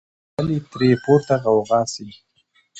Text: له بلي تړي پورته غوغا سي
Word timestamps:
له 0.35 0.41
بلي 0.43 0.57
تړي 0.71 0.91
پورته 1.03 1.35
غوغا 1.43 1.81
سي 1.93 2.07